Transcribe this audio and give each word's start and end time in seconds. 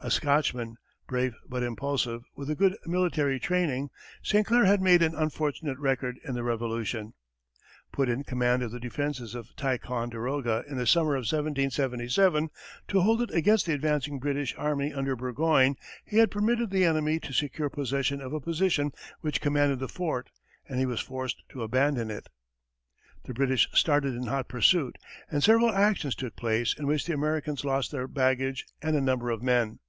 A 0.00 0.12
Scotchman, 0.12 0.76
brave 1.08 1.34
but 1.46 1.64
impulsive, 1.64 2.22
with 2.36 2.48
a 2.48 2.54
good 2.54 2.76
military 2.86 3.40
training, 3.40 3.90
St. 4.22 4.46
Clair 4.46 4.64
had 4.64 4.80
made 4.80 5.02
an 5.02 5.12
unfortunate 5.14 5.76
record 5.76 6.18
in 6.24 6.34
the 6.34 6.44
Revolution. 6.44 7.14
Put 7.90 8.08
in 8.08 8.22
command 8.22 8.62
of 8.62 8.70
the 8.70 8.78
defenses 8.78 9.34
of 9.34 9.54
Ticonderoga 9.56 10.62
in 10.68 10.78
the 10.78 10.86
summer 10.86 11.14
of 11.16 11.22
1777, 11.26 12.48
to 12.86 13.00
hold 13.00 13.22
it 13.22 13.32
against 13.32 13.66
the 13.66 13.72
advancing 13.74 14.20
British 14.20 14.54
army 14.56 14.92
under 14.94 15.16
Burgoyne, 15.16 15.74
he 16.04 16.18
had 16.18 16.30
permitted 16.30 16.70
the 16.70 16.84
enemy 16.84 17.18
to 17.18 17.32
secure 17.32 17.68
possession 17.68 18.20
of 18.20 18.32
a 18.32 18.40
position 18.40 18.92
which 19.20 19.40
commanded 19.40 19.80
the 19.80 19.88
fort, 19.88 20.30
and 20.68 20.78
he 20.78 20.86
was 20.86 21.00
forced 21.00 21.42
to 21.48 21.64
abandon 21.64 22.08
it. 22.08 22.28
The 23.24 23.34
British 23.34 23.68
started 23.72 24.14
in 24.14 24.26
hot 24.26 24.46
pursuit, 24.46 24.96
and 25.28 25.42
several 25.42 25.70
actions 25.74 26.14
took 26.14 26.36
place 26.36 26.72
in 26.78 26.86
which 26.86 27.04
the 27.04 27.14
Americans 27.14 27.64
lost 27.64 27.90
their 27.90 28.06
baggage 28.06 28.64
and 28.80 28.94
a 28.94 29.00
number 29.00 29.30
of 29.30 29.42
men. 29.42 29.80